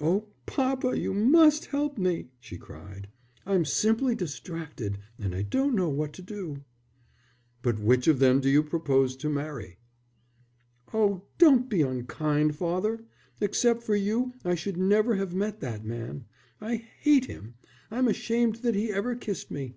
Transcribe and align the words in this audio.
"Oh, 0.00 0.26
papa, 0.44 0.98
you 0.98 1.14
must 1.14 1.66
help 1.66 1.98
me," 1.98 2.30
she 2.40 2.58
cried. 2.58 3.06
"I'm 3.46 3.64
simply 3.64 4.16
distracted 4.16 4.98
and 5.20 5.36
I 5.36 5.42
don't 5.42 5.76
know 5.76 5.88
what 5.88 6.12
to 6.14 6.22
do." 6.22 6.64
"But 7.62 7.78
which 7.78 8.08
of 8.08 8.18
them 8.18 8.40
do 8.40 8.50
you 8.50 8.64
propose 8.64 9.14
to 9.14 9.30
marry?" 9.30 9.78
"Oh, 10.92 11.22
don't 11.38 11.68
be 11.68 11.82
unkind, 11.82 12.56
father. 12.56 13.04
Except 13.40 13.84
for 13.84 13.94
you 13.94 14.32
I 14.44 14.56
should 14.56 14.78
never 14.78 15.14
have 15.14 15.32
met 15.32 15.60
that 15.60 15.84
man. 15.84 16.24
I 16.60 16.74
hate 16.74 17.26
him. 17.26 17.54
I'm 17.88 18.08
ashamed 18.08 18.56
that 18.62 18.74
he 18.74 18.90
ever 18.90 19.14
kissed 19.14 19.48
me." 19.48 19.76